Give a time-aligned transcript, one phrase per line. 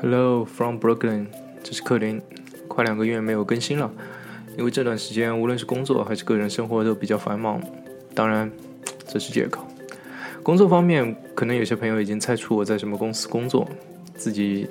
[0.00, 1.26] Hello from Brooklyn，
[1.60, 2.22] 这是克林。
[2.68, 3.90] 快两个月没有更新了，
[4.56, 7.60] 因为这段时间无论是工作还是个人生活都比较繁忙。
[8.14, 8.48] 当然，
[9.08, 9.66] 这是借口。
[10.44, 13.68] 工作方面，可能有些朋友已经猜出我在什么公司工作。
[14.14, 14.68] 自己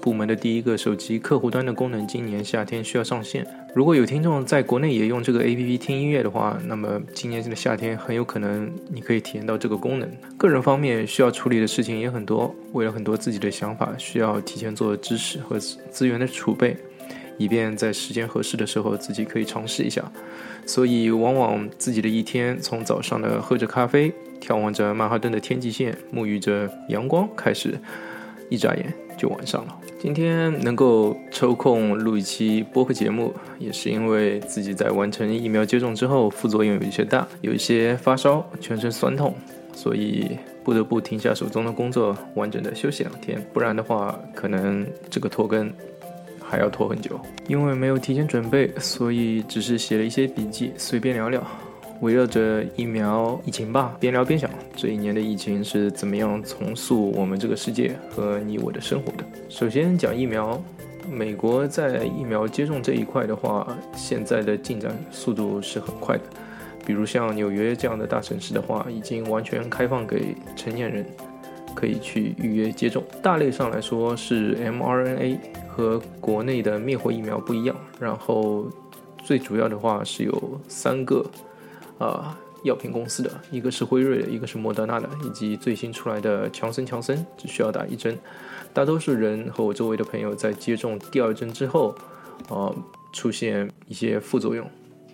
[0.00, 3.46] 部门的第一个手机客户端的功能，今年夏天需要上线。
[3.74, 10.10] 如果有听众在国内也用这个 APP 听音乐的话，那么今年的夏天很有可能你可以体验到这个功能。
[10.36, 16.76] 个人方面需要处理的事情也很多，为了很多自己的想法，需要提前做知识和资源的储备，
[17.36, 20.02] 以便在时间合适的时候自己可以尝试一下。
[20.66, 27.78] 所以，往往自己的一天从早上的喝着咖啡，眺望着曼哈顿的天际线，沐浴着阳光开始，
[28.50, 29.76] 一眨眼就晚上了。
[30.00, 39.34] 今天能够抽空录一期播客节目，也是因为自己在完成疫苗接种之后，副作用有一些大，有一些发烧，全身酸痛，
[39.74, 43.44] 所以不得不停下手中的工作，完整的休息两天。
[43.52, 45.68] 不然的话，可能这个拖更
[46.40, 47.20] 还要拖很久。
[47.48, 51.44] 因为没有提前准备，所以只是写了一些笔记，随便聊聊。
[52.00, 59.24] 围绕着疫苗疫情吧，边聊边想，这一年的疫情是怎么样重塑我们这个世界和你我的生活的。
[59.48, 60.62] 首先讲疫苗，
[61.10, 66.22] 美国在疫苗接种这一块的话，现在的进展速度是很快的。
[66.86, 71.04] 比如像纽约这样的大城市的话，已经完全开放给成年人
[71.74, 73.02] 可以去预约接种。
[73.20, 75.36] 大类上来说是 mRNA
[75.68, 78.68] 和国内的灭活疫苗不一样，然后
[79.24, 81.26] 最主要的话是有三个。
[81.98, 88.16] 啊，药品公司的一个是辉瑞的，一个是莫德纳的，以及最新出来的强生强生，只需要打一针。
[88.72, 91.94] 大多数人和我周围的朋友在接种第二针之后，
[92.48, 92.72] 啊，
[93.12, 94.64] 出现一些副作用。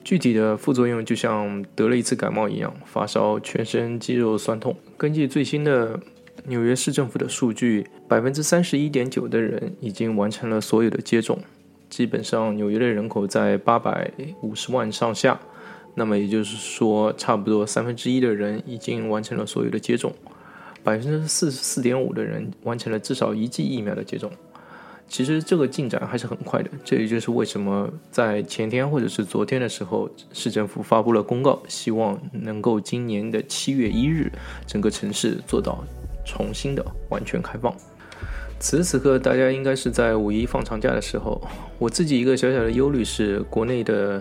[0.02, 4.76] 具体的副作用就像得了一次感冒一样，发烧、全身肌肉酸痛。
[4.98, 5.98] 根据最新的
[6.44, 11.38] 纽约市政府的数据，百分之三十一点九的人已经完成了所有的接种。
[11.88, 14.10] 基本上，纽约的人口在八百
[14.42, 15.40] 五十万上下。
[15.96, 20.12] 那么也就是说，差不多三分之一的人已经完成了所有的接种，
[20.82, 24.30] 百分之四十四点五的人完成了至少一剂疫苗的接种。
[25.06, 34.32] 其实这个进展还是很快的，这也就是为什么在前天或者是昨天的时候，市政府发布了公告，希望能够今年的七月一日，
[34.66, 35.84] 整个城市做到
[36.26, 37.72] 重新的完全开放。
[38.58, 41.40] 此时此刻，大家应该是在五一放长假的时候。
[41.78, 44.20] 我自己一个小小的忧虑是，国内的。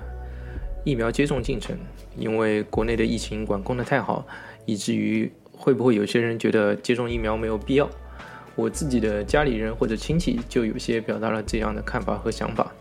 [0.83, 1.77] 疫苗接种进程，
[2.17, 4.25] 因为国内的疫情管控的太好，
[4.65, 7.89] 以至于会不会有些人觉得接种疫苗没有必要？
[8.55, 12.71] 我自己的家里人或者亲戚就有些表达了这样的看法和想法。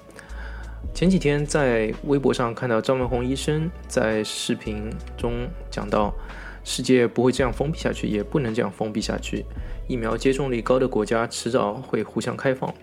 [0.92, 6.12] 前几天在微博上看到张文宏医生在视频中讲到，
[6.64, 9.46] 世界不会这样封闭下去，也不能这样封闭下去。
[9.88, 12.74] 疫苗接种率高的国家迟早会互相开放，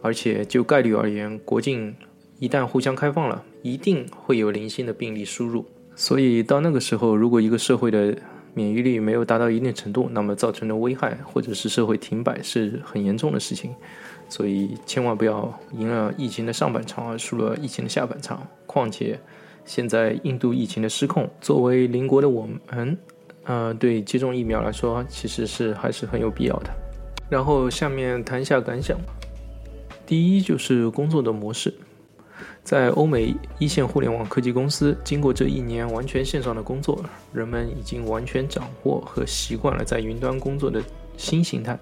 [0.00, 1.94] 而且就概率而言，国境。
[2.38, 5.64] 一旦互相开放了，一定会有零星的病例输入。
[5.94, 8.16] 所以到那个时候，如果一个社会的
[8.52, 13.74] 免疫力没有达到一定程度，那么造成的危害或者是社会停摆是很严重的事情。
[14.28, 18.44] 所以千万不要赢了疫情的上半场而输了疫情的下半场。
[18.66, 19.18] 况且
[19.64, 22.98] 现在印度疫情的失控，作为邻国的我们，
[23.44, 26.70] 呃，对接种疫苗来说，其实是还是很有必要的。
[27.30, 28.98] 然后下面谈一下感想。
[30.06, 31.72] 第一就是工作的模式。
[32.64, 40.82] 在欧美一线互联网科技公司，经过这一年完全线上的工作，人们已经完全掌握和习惯了在云端工作的
[41.18, 41.78] 新形态。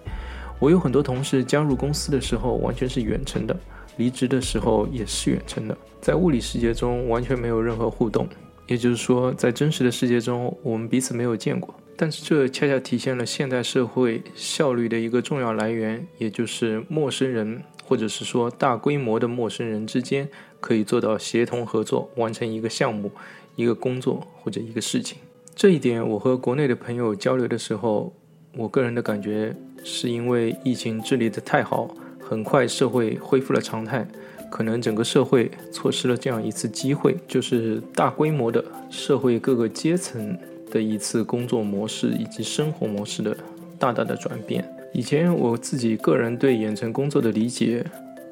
[0.59, 3.57] 我有很多同事加入公司的时候完全是远程的，
[3.97, 8.29] 离职的时候也是远程的，在物理世界中完全没有任何互动，
[8.67, 11.73] 也就是说，在真实的世界中我们彼此没有见过。
[11.97, 17.63] 但是这恰恰体现了现代社会效率的一个重要来源，也就是陌生人。
[17.85, 20.27] 或者是说，大规模的陌生人之间
[20.63, 23.11] 可以做到协同合作，完成一个项目、
[23.57, 25.19] 一个工作或者一个事情。
[25.57, 28.15] 这一点，我和国内的朋友交流的时候，
[28.57, 34.07] 我个人的感觉是因为疫情治理的太好，很快社会恢复了常态，
[34.51, 40.39] 可能整个社会错失了这样一次机会，就是大规模的社会各个阶层
[40.71, 43.37] 的一次工作模式以及生活模式的
[43.79, 44.65] 大大的转变。
[44.95, 47.85] 以前我自己个人对远程工作的理解，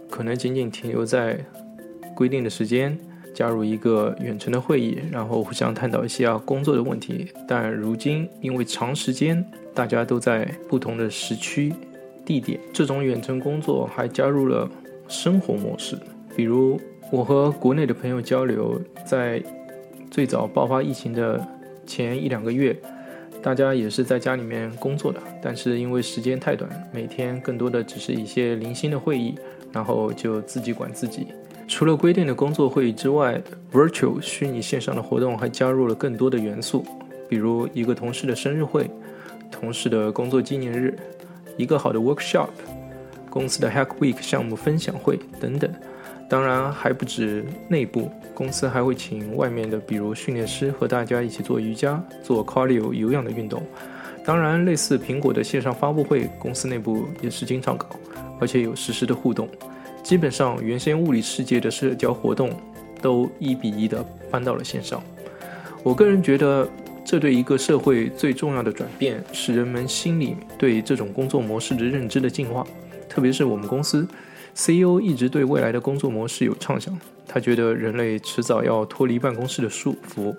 [0.08, 1.38] 可能仅仅停留在
[2.20, 2.94] 规定的时间
[3.32, 7.26] 加入一个远程的会议，然后互相探讨一些工作的问题。
[7.48, 11.72] 但如今因为长时间大家都在不同的时区、
[12.22, 14.70] 地点，这种远程工作还加入了
[15.08, 15.98] 生活模式。
[16.36, 16.78] 比如
[17.10, 19.42] 我和国内的朋友交流，在
[20.10, 21.42] 最早爆发疫情的
[21.86, 22.76] 前一两个月。
[23.40, 29.34] 大家也是在家里面工作的，但是因为时间太短，每天更多的只是一些零星的会议，
[29.72, 31.28] 然后就自己管自己。
[31.70, 33.40] 除了规定的工作会议之外
[33.72, 36.84] ，virtual 虚拟线上的活动还加入了更多的元素，
[37.28, 38.90] 比如一个同事的生日会、
[39.52, 40.98] 同事的工作纪念日、
[41.56, 42.48] 一个好的 workshop、
[43.30, 45.72] 公司的 hack week 项目分享会等等。
[46.28, 53.62] 当然还不止内部，公司还会请外面的，比如训练师和大家一起做瑜伽、做 cardio 有氧的运动。
[54.24, 57.86] 当然，类似苹果的线上发布会，公司内部也是经常搞，
[58.40, 59.48] 而且有实时的互动。
[60.02, 62.50] 基本上，原先物理世界的社交活动
[63.00, 65.02] 都一比一的搬到了线上。
[65.82, 66.68] 我个人觉得，
[67.04, 72.66] 这对一个社会最重要的转变是人们心里对这种工作模式的认知的进化，
[73.08, 74.06] 特别是我们公司。
[74.52, 80.34] CEO 一直对未来的工作模式有畅想，他觉得人类迟早要脱离办公室的束缚。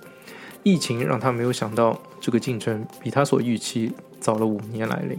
[0.63, 5.17] 疫情让他没有想到这个进程比他所预期早了五年来临，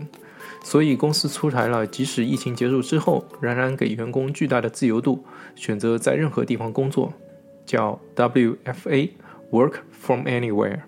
[0.62, 5.24] 所以公司出台了即使疫情结束之后，仍然给员工巨大的自由度，
[5.54, 7.12] 选择在任何地方工作，
[7.66, 10.80] 叫 WFA（Work from Anywhere）。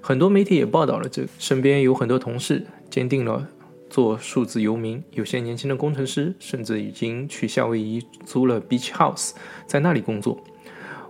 [0.00, 3.48] 很多媒体也报道了这，身边有很多同事坚定了。
[3.90, 9.32] 做数字游民，有些年轻的工程师甚至已经去夏威夷租了 beach house，
[9.66, 10.42] 在那里工作。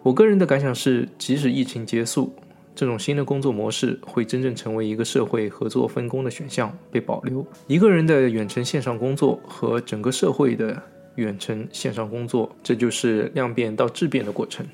[0.02, 2.34] 我个人的感想是，即使疫情结束，
[2.74, 7.46] 这种新的工作模式会真正成为一个社会合作分工的选项，被保留。
[7.66, 10.82] 一个人的远程线上工作和整个社会的
[11.16, 14.66] 远程线上工作，这就是量变到质变的过程。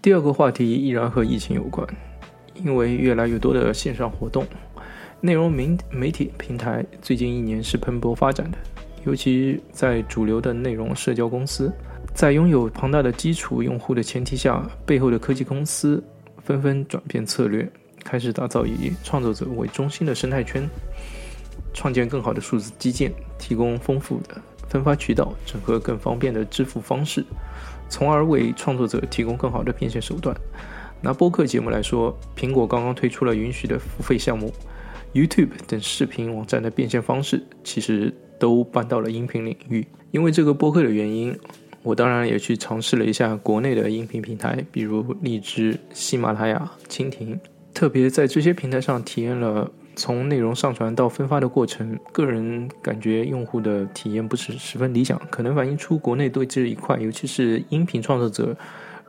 [0.00, 1.86] 第二个话题依然和疫情有关，
[2.54, 4.44] 因为越来越多的线上活动。
[5.20, 8.58] 内容媒媒体平台最近一年是蓬勃发展的，
[9.04, 11.70] 尤其在主流的内容社交公司，
[12.12, 16.02] 在拥有庞大的基础用户的前提下，背后的科技公司
[16.44, 17.70] 纷纷转变策略，
[18.04, 20.68] 开始打造以创作者为中心的生态圈，
[21.72, 27.24] 创建更好的数字基建，提供丰富的分发渠道，整合更方便的支付方式，
[27.88, 30.36] 从而为创作者提供更好的变现手段。
[31.00, 34.52] 拿播客节目来说，苹果刚刚推出了允许的付费项目。
[35.12, 39.86] YouTube 等视频网站的变现方式，其实都搬到了音频领域。
[40.10, 41.38] 因为这个播客的原因，
[41.82, 47.38] 我当然也去尝试了一下国内的音频平台，比如荔枝、喜马拉雅、蜻蜓。
[47.74, 58.56] 特别在这些平台上体验了从内容上传到分发的过程，个人感觉用户的体验不是十分理想，可能反映出国内对这一块，尤其是音频创作者。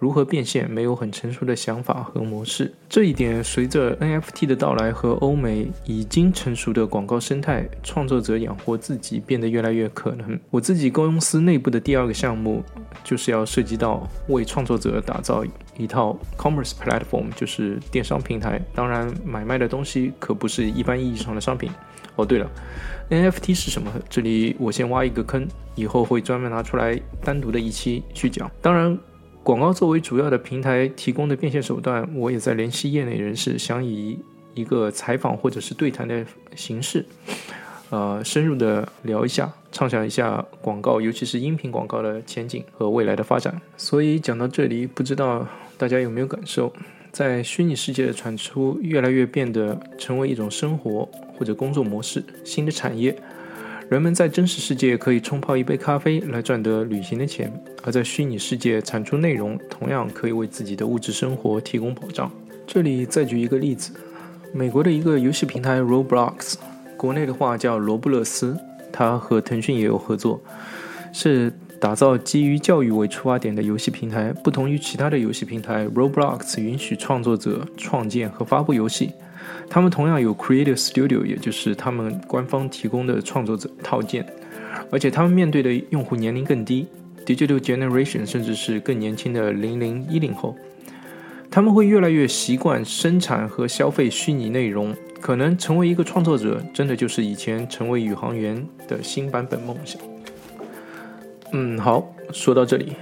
[0.04, 10.38] 如何变现没有很成熟的想法和模式，这一点随着 NFT 的到来和欧美已经成熟的广告生态，创作者养活自己变得越来越可能。
[10.50, 12.62] 我自己公司内部的第二个项目
[13.02, 15.42] 就是要涉及到为创作者打造
[15.78, 18.62] 一套 commerce platform，就是电商平台。
[18.76, 21.72] 当然，买卖的东西可不是一般意义上的商品。
[22.18, 22.52] 哦，对了
[23.10, 23.90] ，NFT 是什么？
[24.10, 28.52] 这里我先挖一个坑，以后会专门拿出来单独的一期去讲。
[28.62, 29.00] 当然。
[29.44, 34.18] 广告作为主要的平台提供的变现手段，我也在联系业内人士，想以
[34.54, 36.26] 一个采访或者是对谈的
[36.56, 37.06] 形式，
[37.90, 43.62] 呃，深入的聊一下，畅想一下广告，尤其是音频广告的前景和未来的发展。
[43.76, 45.46] 所以讲到这里，不知道
[45.78, 46.72] 大家有没有感受，
[47.12, 51.06] 在虚拟世界的产出越来越变得成为一种生活
[51.38, 53.14] 或者工作模式，新的产业。
[53.94, 62.32] 人们在真实世界可以冲泡一杯咖啡来赚得旅行的钱，而在虚拟世界产出内容，同样可以为自己的物质生活提供保障。
[62.66, 63.94] 这里再举一个例子，
[64.52, 66.56] 美国的一个游戏平台 Roblox，
[66.98, 68.58] 国内的话叫罗布勒斯，
[68.92, 70.42] 它和腾讯也有合作，
[71.12, 74.34] 是打造基于教育为出发点的游戏平台。
[74.44, 79.12] 不同于其他的游戏平台，Roblox 允许创作者创建和发布游戏。
[79.70, 84.26] 他们同样有 Creative Studio，也就是他们官方提供的创作者套件，
[84.92, 86.88] 而且他们面对的用户年龄更低
[87.26, 90.56] ，Digital Generation，甚至是更年轻的零零一零后，
[91.50, 100.02] 他们会越来越习惯生产和消费虚拟内容，可能成为一个创作者，真的就是以前成为宇航员的新版本梦想。
[101.52, 102.94] 嗯，好，说到这里，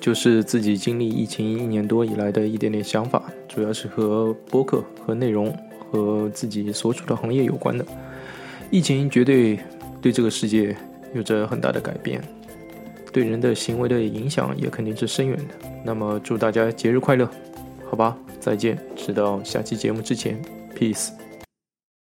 [0.00, 5.54] 就是自己经历疫情一年多以来的一点点想法，主要是和播客和内容。
[5.92, 7.84] 和自己所处的行业有关的，
[8.70, 9.58] 疫情绝对
[10.00, 10.76] 对这个世界
[11.12, 12.22] 有着很大的改变，
[13.12, 15.68] 对人的行为的影响也肯定是深远的。
[15.84, 17.28] 那么祝大家节日快乐，
[17.90, 20.40] 好吧，再见，直到下期节目之前
[20.78, 21.08] ，peace。